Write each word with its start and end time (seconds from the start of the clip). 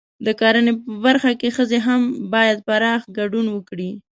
د 0.25 0.27
کرنې 0.39 0.73
په 0.83 0.91
برخه 1.05 1.31
کې 1.39 1.49
ښځې 1.57 1.79
هم 1.87 2.01
باید 2.33 2.57
پراخ 2.67 3.01
ګډون 3.17 3.45
وکړي. 3.51 3.91